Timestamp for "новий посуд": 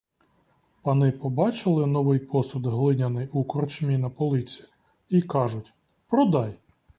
1.87-2.65